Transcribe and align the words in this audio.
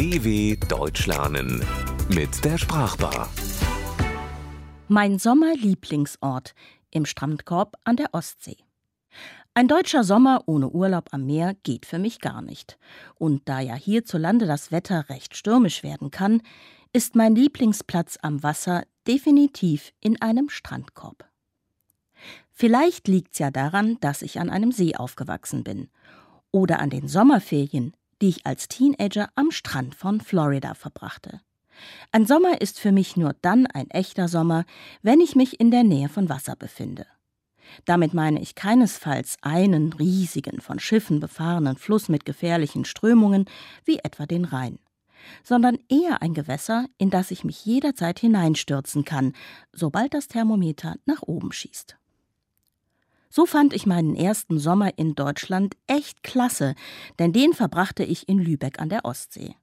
DW 0.00 0.56
Deutsch 0.66 1.06
lernen 1.06 1.62
mit 2.08 2.42
der 2.42 2.56
Sprachbar. 2.56 3.28
Mein 4.88 5.18
Sommerlieblingsort 5.18 6.54
im 6.90 7.04
Strandkorb 7.04 7.76
an 7.84 7.96
der 7.96 8.14
Ostsee. 8.14 8.56
Ein 9.52 9.68
deutscher 9.68 10.02
Sommer 10.02 10.44
ohne 10.46 10.70
Urlaub 10.70 11.10
am 11.10 11.26
Meer 11.26 11.54
geht 11.64 11.84
für 11.84 11.98
mich 11.98 12.20
gar 12.20 12.40
nicht. 12.40 12.78
Und 13.16 13.46
da 13.46 13.60
ja 13.60 13.74
hierzulande 13.74 14.46
das 14.46 14.72
Wetter 14.72 15.10
recht 15.10 15.36
stürmisch 15.36 15.82
werden 15.82 16.10
kann, 16.10 16.40
ist 16.94 17.14
mein 17.14 17.34
Lieblingsplatz 17.34 18.16
am 18.22 18.42
Wasser 18.42 18.84
definitiv 19.06 19.92
in 20.00 20.18
einem 20.22 20.48
Strandkorb. 20.48 21.26
Vielleicht 22.48 23.06
liegt's 23.06 23.38
ja 23.38 23.50
daran, 23.50 23.98
dass 24.00 24.22
ich 24.22 24.40
an 24.40 24.48
einem 24.48 24.72
See 24.72 24.96
aufgewachsen 24.96 25.62
bin. 25.62 25.90
Oder 26.52 26.78
an 26.78 26.88
den 26.88 27.06
Sommerferien, 27.06 27.92
die 28.20 28.28
ich 28.28 28.46
als 28.46 28.68
Teenager 28.68 29.28
am 29.34 29.50
Strand 29.50 29.94
von 29.94 30.20
Florida 30.20 30.74
verbrachte. 30.74 31.40
Ein 32.12 32.26
Sommer 32.26 32.60
ist 32.60 32.78
für 32.78 32.92
mich 32.92 33.16
nur 33.16 33.34
dann 33.40 33.66
ein 33.66 33.88
echter 33.90 34.28
Sommer, 34.28 34.64
wenn 35.02 35.20
ich 35.20 35.34
mich 35.34 35.60
in 35.60 35.70
der 35.70 35.84
Nähe 35.84 36.08
von 36.08 36.28
Wasser 36.28 36.56
befinde. 36.56 37.06
Damit 37.84 38.14
meine 38.14 38.40
ich 38.40 38.54
keinesfalls 38.54 39.36
einen 39.42 39.92
riesigen, 39.92 40.60
von 40.60 40.78
Schiffen 40.78 41.20
befahrenen 41.20 41.76
Fluss 41.76 42.08
mit 42.08 42.24
gefährlichen 42.24 42.84
Strömungen, 42.84 43.44
wie 43.84 43.98
etwa 43.98 44.26
den 44.26 44.44
Rhein, 44.44 44.78
sondern 45.44 45.78
eher 45.88 46.20
ein 46.20 46.34
Gewässer, 46.34 46.86
in 46.98 47.10
das 47.10 47.30
ich 47.30 47.44
mich 47.44 47.64
jederzeit 47.64 48.18
hineinstürzen 48.18 49.04
kann, 49.04 49.34
sobald 49.72 50.14
das 50.14 50.28
Thermometer 50.28 50.96
nach 51.06 51.22
oben 51.22 51.52
schießt. 51.52 51.99
So 53.32 53.46
fand 53.46 53.72
ich 53.72 53.86
meinen 53.86 54.16
ersten 54.16 54.58
Sommer 54.58 54.98
in 54.98 55.14
Deutschland 55.14 55.76
echt 55.86 56.24
klasse, 56.24 56.74
denn 57.20 57.32
den 57.32 57.52
verbrachte 57.52 58.02
ich 58.02 58.28
in 58.28 58.38
Lübeck 58.38 58.80
an 58.80 58.88
der 58.88 59.04
Ostsee. 59.04 59.54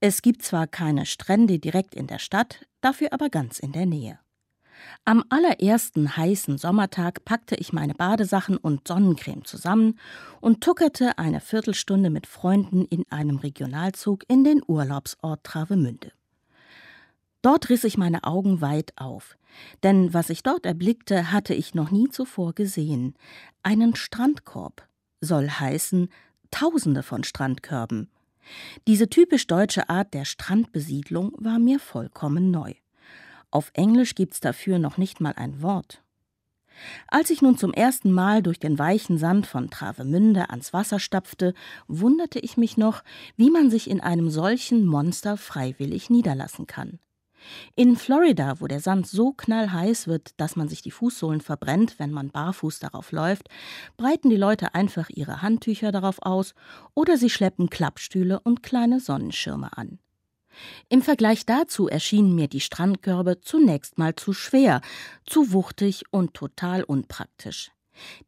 Es 0.00 0.20
gibt 0.20 0.42
zwar 0.42 0.66
keine 0.66 1.06
Strände 1.06 1.58
direkt 1.58 1.94
in 1.94 2.06
der 2.06 2.18
Stadt, 2.18 2.66
dafür 2.82 3.14
aber 3.14 3.30
ganz 3.30 3.58
in 3.58 3.72
der 3.72 3.86
Nähe. 3.86 4.18
Am 5.06 5.24
allerersten 5.30 6.14
heißen 6.14 6.58
Sommertag 6.58 7.24
packte 7.24 7.54
ich 7.54 7.72
meine 7.72 7.94
Badesachen 7.94 8.58
und 8.58 8.86
Sonnencreme 8.86 9.44
zusammen 9.44 9.98
und 10.42 10.62
tuckerte 10.62 11.16
eine 11.16 11.40
Viertelstunde 11.40 12.10
mit 12.10 12.26
Freunden 12.26 12.84
in 12.84 13.04
einem 13.10 13.38
Regionalzug 13.38 14.24
in 14.28 14.44
den 14.44 14.60
Urlaubsort 14.66 15.42
Travemünde. 15.42 16.12
Dort 17.44 17.68
riss 17.68 17.84
ich 17.84 17.98
meine 17.98 18.24
Augen 18.24 18.62
weit 18.62 18.94
auf, 18.96 19.36
denn 19.82 20.14
was 20.14 20.30
ich 20.30 20.42
dort 20.42 20.64
erblickte, 20.64 21.30
hatte 21.30 21.52
ich 21.52 21.74
noch 21.74 21.90
nie 21.90 22.08
zuvor 22.08 22.54
gesehen. 22.54 23.14
Einen 23.62 23.96
Strandkorb 23.96 24.88
soll 25.20 25.50
heißen 25.50 26.08
Tausende 26.50 27.02
von 27.02 27.22
Strandkörben. 27.22 28.08
Diese 28.86 29.10
typisch 29.10 29.46
deutsche 29.46 29.90
Art 29.90 30.14
der 30.14 30.24
Strandbesiedlung 30.24 31.32
war 31.36 31.58
mir 31.58 31.80
vollkommen 31.80 32.50
neu. 32.50 32.72
Auf 33.50 33.72
Englisch 33.74 34.14
gibt's 34.14 34.40
dafür 34.40 34.78
noch 34.78 34.96
nicht 34.96 35.20
mal 35.20 35.34
ein 35.36 35.60
Wort. 35.60 36.02
Als 37.08 37.28
ich 37.28 37.42
nun 37.42 37.58
zum 37.58 37.74
ersten 37.74 38.10
Mal 38.10 38.42
durch 38.42 38.58
den 38.58 38.78
weichen 38.78 39.18
Sand 39.18 39.46
von 39.46 39.68
Travemünde 39.68 40.48
ans 40.48 40.72
Wasser 40.72 40.98
stapfte, 40.98 41.52
wunderte 41.88 42.38
ich 42.38 42.56
mich 42.56 42.78
noch, 42.78 43.04
wie 43.36 43.50
man 43.50 43.68
sich 43.68 43.90
in 43.90 44.00
einem 44.00 44.30
solchen 44.30 44.86
Monster 44.86 45.36
freiwillig 45.36 46.08
niederlassen 46.08 46.66
kann. 46.66 47.00
In 47.74 47.96
Florida, 47.96 48.60
wo 48.60 48.66
der 48.66 48.80
Sand 48.80 49.06
so 49.06 49.32
knallheiß 49.32 50.08
wird, 50.08 50.32
dass 50.38 50.56
man 50.56 50.68
sich 50.68 50.82
die 50.82 50.90
Fußsohlen 50.90 51.40
verbrennt, 51.40 51.98
wenn 51.98 52.10
man 52.10 52.30
barfuß 52.30 52.78
darauf 52.78 53.12
läuft, 53.12 53.48
breiten 53.96 54.30
die 54.30 54.36
Leute 54.36 54.74
einfach 54.74 55.10
ihre 55.10 55.42
Handtücher 55.42 55.92
darauf 55.92 56.22
aus 56.22 56.54
oder 56.94 57.16
sie 57.16 57.30
schleppen 57.30 57.70
Klappstühle 57.70 58.40
und 58.40 58.62
kleine 58.62 59.00
Sonnenschirme 59.00 59.76
an. 59.76 59.98
Im 60.88 61.02
Vergleich 61.02 61.46
dazu 61.46 61.88
erschienen 61.88 62.34
mir 62.34 62.48
die 62.48 62.60
Strandkörbe 62.60 63.40
zunächst 63.40 63.98
mal 63.98 64.14
zu 64.14 64.32
schwer, 64.32 64.80
zu 65.26 65.52
wuchtig 65.52 66.04
und 66.10 66.34
total 66.34 66.84
unpraktisch. 66.84 67.70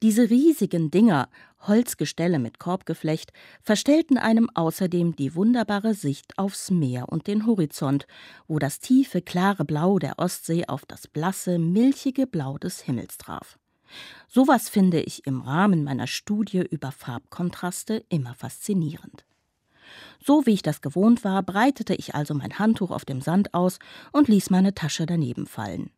Diese 0.03 0.31
riesigen 0.31 0.91
Dinger, 0.91 1.29
Holzgestelle 1.69 2.39
mit 2.39 2.59
Korbgeflecht, 2.59 3.33
verstellten 3.63 4.19
einem 4.19 4.51
außerdem 4.55 5.17
die 5.17 5.35
wunderbare 5.35 5.95
Sicht 5.95 6.39
aufs 6.39 6.71
Meer 6.71 7.09
und 7.09 7.27
den 7.27 7.47
Horizont, 7.47 8.07
wo 8.49 8.59
das 8.59 8.79
tiefe, 8.81 9.23
klare 9.23 9.65
Blau 9.65 9.99
der 9.99 10.19
Ostsee 10.19 10.67
auf 10.67 10.87
das 10.87 11.07
blasse, 11.09 11.59
milchige 11.59 12.27
Blau 12.27 12.59
des 12.59 12.81
Himmels 12.81 13.19
traf. 13.19 13.59
Sowas 14.29 14.69
finde 14.69 15.01
ich 15.01 15.27
im 15.27 15.41
Rahmen 15.41 15.85
meiner 15.85 16.07
Studie 16.07 16.65
über 16.71 16.93
Farbkontraste 16.93 18.05
immer 18.09 18.35
faszinierend. 18.35 19.25
So 20.25 20.47
wie 20.47 20.55
ich 20.55 20.63
das 20.63 20.81
gewohnt 20.81 21.25
war, 21.25 21.43
breitete 21.43 21.95
ich 21.95 22.15
also 22.15 22.35
mein 22.35 22.59
Handtuch 22.59 22.91
auf 22.91 23.05
dem 23.05 23.21
Sand 23.21 23.55
aus 23.55 23.79
und 24.13 24.29
ließ 24.29 24.51
meine 24.51 24.75
Tasche 24.75 25.07
daneben 25.07 25.47
fallen. 25.47 25.91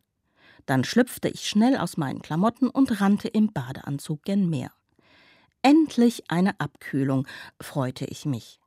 Dann 0.66 0.84
schlüpfte 0.84 1.28
ich 1.28 1.48
schnell 1.48 1.78
aus 1.78 1.96
meinen 1.96 2.20
Klamotten 2.20 2.68
und 2.68 3.00
rannte 3.00 3.28
im 3.28 3.52
Badeanzug 3.52 4.22
gen 4.22 4.50
Meer. 4.50 4.70
Endlich 5.62 6.24
eine 6.28 6.58
Abkühlung, 6.60 7.26
freute 7.60 8.04
ich 8.04 8.24
mich. 8.24 8.60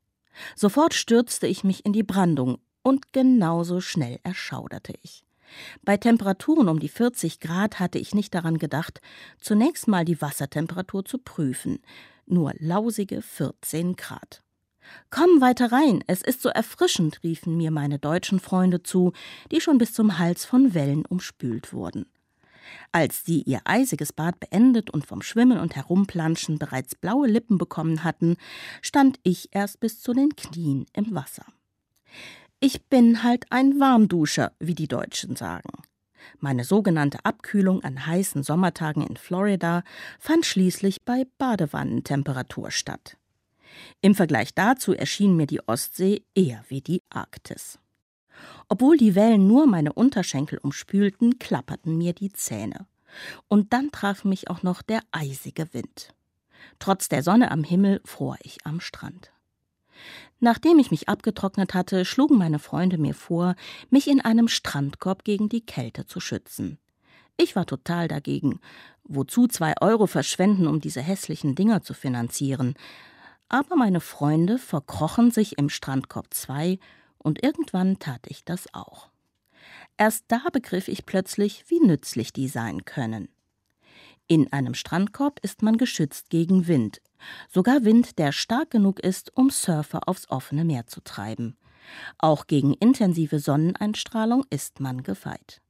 Sofort 0.56 0.94
stürzte 0.94 1.48
ich 1.48 1.64
mich 1.64 1.86
in 1.86 1.94
die 1.94 2.04
Brandung 2.04 2.60
und 2.84 3.14
genauso 3.14 3.82
schnell 3.82 4.20
erschauderte 4.24 4.94
ich. 5.02 5.24
Bei 5.84 5.98
Temperaturen 5.98 6.70
um 6.70 6.80
die 6.80 6.90
40 6.90 7.40
Grad 7.40 7.80
hatte 7.80 8.00
ich 8.00 8.16
nicht 8.16 8.34
daran 8.34 8.58
gedacht, 8.58 9.02
zunächst 9.40 9.88
mal 9.88 10.06
die 10.06 10.22
Wassertemperatur 10.22 11.06
zu 11.06 11.18
prüfen. 11.18 11.80
Nur 12.26 12.54
lausige 12.60 13.22
14 13.22 13.96
Grad. 13.96 14.44
Komm 15.10 15.42
weiter 15.42 15.72
rein, 15.72 16.04
es 16.08 16.22
ist 16.22 16.42
so 16.42 16.50
erfrischend, 16.50 17.24
riefen 17.24 17.56
mir 17.56 17.72
meine 17.72 18.00
deutschen 18.00 18.40
Freunde 18.40 18.84
zu, 18.84 19.14
die 19.52 19.62
schon 19.62 19.78
bis 19.78 19.94
zum 19.94 20.18
Hals 20.18 20.46
von 20.46 20.74
Wellen 20.74 21.06
umspült 21.06 21.74
wurden. 21.74 22.06
Als 22.92 23.26
sie 23.26 23.42
ihr 23.42 23.62
eisiges 23.66 24.14
Bad 24.14 24.40
beendet 24.40 24.90
und 24.90 25.06
vom 25.06 25.22
Schwimmen 25.22 25.58
und 25.58 25.76
Herumplanschen 25.76 26.60
bereits 26.60 26.96
blaue 26.96 27.28
Lippen 27.28 27.58
bekommen 27.58 28.04
hatten, 28.04 28.38
stand 28.82 29.20
ich 29.24 29.50
erst 29.52 29.80
bis 29.80 30.02
zu 30.02 30.14
den 30.14 30.36
Knien 30.36 30.86
im 30.94 31.14
Wasser. 31.16 31.46
Ich 32.60 32.86
bin 32.86 33.24
halt 33.24 33.46
ein 33.50 33.80
Warmduscher, 33.80 34.52
wie 34.60 34.76
die 34.76 34.88
Deutschen 34.88 35.36
sagen. 35.36 35.72
Meine 36.40 36.64
sogenannte 36.64 37.26
Abkühlung 37.26 37.84
an 37.84 38.06
heißen 38.06 38.44
Sommertagen 38.44 39.06
in 39.06 39.18
Florida 39.18 39.84
fand 40.20 40.46
schließlich 40.46 41.04
bei 41.04 41.26
Badewannentemperatur 41.38 42.70
statt. 42.70 43.18
Im 44.02 44.16
Vergleich 44.16 44.54
dazu 44.54 44.94
erschien 44.94 45.36
mir 45.36 45.48
die 45.48 45.68
Ostsee 45.68 46.24
eher 46.36 46.64
wie 46.68 46.82
die 46.82 47.02
Arktis. 47.10 47.80
Obwohl 48.70 48.98
die 48.98 49.16
Wellen 49.16 49.48
nur 49.48 49.68
meine 49.68 49.94
Unterschenkel 49.94 50.60
umspülten, 50.60 51.40
klapperten 51.40 51.98
mir 51.98 52.14
die 52.14 52.32
Zähne. 52.32 52.88
Und 53.48 53.74
dann 53.74 53.92
traf 53.92 54.24
mich 54.24 54.50
auch 54.50 54.64
noch 54.64 54.82
der 54.82 55.02
eisige 55.12 55.74
Wind. 55.74 56.14
Trotz 56.80 57.10
der 57.10 57.24
Sonne 57.24 57.52
am 57.52 57.64
Himmel 57.64 58.02
fror 58.06 58.38
ich 58.42 58.66
am 58.66 58.80
Strand. 58.80 59.32
Nachdem 60.40 60.80
ich 60.80 60.90
mich 60.90 61.10
abgetrocknet 61.10 61.74
hatte, 61.74 62.06
schlugen 62.06 62.38
meine 62.38 62.60
Freunde 62.60 62.98
mir 62.98 63.14
vor, 63.14 63.56
mich 63.90 64.08
in 64.08 64.22
einem 64.22 64.48
Strandkorb 64.48 65.24
gegen 65.24 65.50
die 65.50 65.66
Kälte 65.66 66.06
zu 66.06 66.20
schützen. 66.20 66.80
Ich 67.38 67.56
war 67.56 67.66
total 67.66 68.08
dagegen. 68.08 68.60
Wozu 69.04 69.48
zwei 69.48 69.74
Euro 69.82 70.08
verschwenden, 70.08 70.68
um 70.68 70.80
diese 70.80 71.02
hässlichen 71.02 71.56
Dinger 71.56 71.84
zu 71.84 71.94
finanzieren? 71.94 72.76
aber 73.52 73.76
meine 73.76 74.00
Freunde 74.00 74.58
verkrochen 74.58 75.30
sich 75.30 75.58
im 75.58 75.68
Strandkorb 75.68 76.34
2 76.34 76.80
und 77.22 77.44
irgendwann 77.44 78.00
tat 78.00 78.22
ich 78.28 78.44
das 78.44 78.74
auch. 78.74 79.10
Erst 79.98 80.26
da 80.28 80.42
begriff 80.52 80.88
ich 80.88 81.06
plötzlich, 81.06 81.66
wie 81.68 81.80
nützlich 81.80 82.34
die 82.34 82.48
sein 82.48 82.86
können. 82.86 83.30
In 84.28 84.52
einem 84.54 84.74
Strandkorb 84.74 85.40
ist 85.42 85.62
man 85.62 85.78
geschützt 85.78 86.30
gegen 86.30 86.68
Wind, 86.68 87.02
sogar 87.50 87.84
Wind, 87.84 88.18
der 88.18 88.32
stark 88.32 88.72
genug 88.72 89.00
ist, 89.00 89.36
um 89.36 89.50
Surfer 89.50 90.08
aufs 90.08 90.30
offene 90.30 90.64
Meer 90.64 90.88
zu 90.88 91.02
treiben. 91.02 91.58
Auch 92.18 92.48
gegen 92.48 92.74
intensive 92.74 93.40
Sonneneinstrahlung 93.40 94.46
ist 94.50 94.80
man 94.80 95.04
gefeit. 95.04 95.62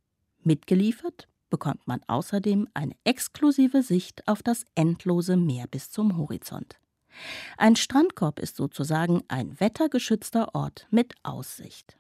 Mitgeliefert 0.44 1.28
bekommt 1.50 1.88
man 1.88 2.02
außerdem 2.08 2.68
eine 2.74 2.96
exklusive 3.04 3.84
Sicht 3.84 4.28
auf 4.28 4.42
das 4.44 4.66
endlose 4.76 5.38
Meer 5.38 5.68
bis 5.68 5.92
zum 5.92 6.18
Horizont. 6.18 6.81
Ein 7.58 7.76
Strandkorb 7.76 8.40
ist 8.40 8.56
sozusagen 8.56 9.24
ein 9.28 9.60
wettergeschützter 9.60 10.56
Ort 10.56 10.88
mit 10.90 11.14
Aussicht. 11.24 11.98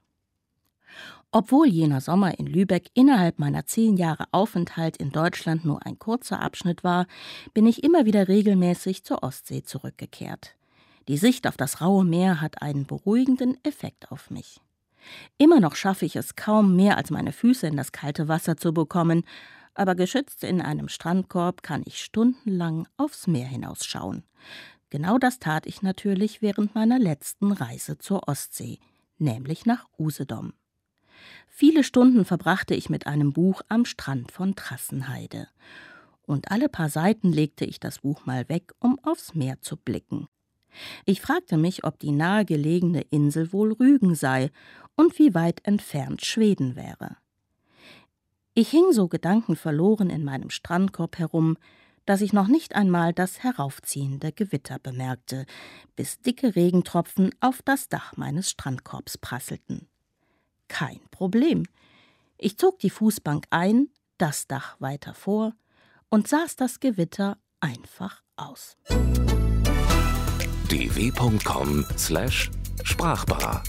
Obwohl 1.31 1.67
jener 1.67 2.01
Sommer 2.01 2.37
in 2.37 2.45
Lübeck 2.45 2.89
innerhalb 2.93 3.39
meiner 3.39 3.65
zehn 3.65 3.95
Jahre 3.95 4.25
Aufenthalt 4.31 4.97
in 4.97 5.11
Deutschland 5.11 5.63
nur 5.63 5.85
ein 5.85 5.97
kurzer 5.97 6.41
Abschnitt 6.41 6.83
war, 6.83 7.07
bin 7.53 7.65
ich 7.65 7.83
immer 7.83 8.05
wieder 8.05 8.27
regelmäßig 8.27 9.05
zur 9.05 9.23
Ostsee 9.23 9.63
zurückgekehrt. 9.63 10.55
Die 11.07 11.17
Sicht 11.17 11.47
auf 11.47 11.55
das 11.55 11.81
raue 11.81 12.03
Meer 12.03 12.41
hat 12.41 12.61
einen 12.61 12.85
beruhigenden 12.85 13.57
Effekt 13.63 14.11
auf 14.11 14.29
mich. 14.29 14.59
Immer 15.37 15.59
noch 15.59 15.75
schaffe 15.75 16.05
ich 16.05 16.15
es 16.15 16.35
kaum 16.35 16.75
mehr 16.75 16.97
als 16.97 17.09
meine 17.09 17.31
Füße 17.31 17.65
in 17.65 17.77
das 17.77 17.91
kalte 17.91 18.27
Wasser 18.27 18.57
zu 18.57 18.73
bekommen, 18.73 19.23
aber 19.73 19.95
geschützt 19.95 20.43
in 20.43 20.61
einem 20.61 20.89
Strandkorb 20.89 21.63
kann 21.63 21.81
ich 21.85 22.03
stundenlang 22.03 22.87
aufs 22.97 23.25
Meer 23.25 23.47
hinausschauen. 23.47 24.23
Genau 24.91 25.17
das 25.17 25.39
tat 25.39 25.65
ich 25.65 25.81
natürlich 25.81 26.41
während 26.41 26.75
meiner 26.75 26.99
letzten 26.99 27.53
Reise 27.53 27.97
zur 27.97 28.27
Ostsee, 28.27 28.77
nämlich 29.17 29.65
nach 29.65 29.87
Usedom. 29.97 30.53
Viele 31.47 31.85
Stunden 31.85 32.25
verbrachte 32.25 32.75
ich 32.75 32.89
mit 32.89 33.07
einem 33.07 33.31
Buch 33.31 33.61
am 33.69 33.85
Strand 33.85 34.33
von 34.33 34.53
Trassenheide. 34.53 35.47
Und 36.23 36.51
alle 36.51 36.67
paar 36.67 36.89
Seiten 36.89 37.31
legte 37.31 37.63
ich 37.63 37.79
das 37.79 37.99
Buch 37.99 38.25
mal 38.25 38.49
weg, 38.49 38.73
um 38.79 38.99
aufs 39.03 39.33
Meer 39.33 39.61
zu 39.61 39.77
blicken. 39.77 40.27
Ich 41.05 41.21
fragte 41.21 41.55
mich, 41.55 41.85
ob 41.85 41.97
die 41.99 42.11
nahegelegene 42.11 43.01
Insel 43.01 43.53
wohl 43.53 43.71
Rügen 43.71 44.13
sei 44.13 44.51
und 44.97 45.17
wie 45.19 45.33
weit 45.33 45.65
entfernt 45.65 46.25
Schweden 46.25 46.75
wäre. 46.75 47.15
Ich 48.53 48.69
hing 48.69 48.91
so 48.91 49.07
gedankenverloren 49.07 50.09
in 50.09 50.25
meinem 50.25 50.49
Strandkorb 50.49 51.17
herum, 51.17 51.57
dass 52.11 52.19
ich 52.19 52.33
noch 52.33 52.49
nicht 52.49 52.75
einmal 52.75 53.13
das 53.13 53.41
heraufziehende 53.41 54.33
Gewitter 54.33 54.79
bemerkte, 54.79 55.45
bis 55.95 56.19
dicke 56.19 56.57
Regentropfen 56.57 57.33
auf 57.39 57.61
das 57.63 57.87
Dach 57.87 58.17
meines 58.17 58.49
Strandkorbs 58.49 59.17
prasselten. 59.17 59.87
Kein 60.67 60.99
Problem. 61.11 61.63
Ich 62.37 62.57
zog 62.57 62.79
die 62.79 62.89
Fußbank 62.89 63.45
ein, 63.49 63.87
das 64.17 64.45
Dach 64.45 64.75
weiter 64.79 65.13
vor 65.13 65.53
und 66.09 66.27
saß 66.27 66.57
das 66.57 66.81
Gewitter 66.81 67.37
einfach 67.61 68.23
aus. 68.35 68.75
dw.com/sprachbar 70.67 73.63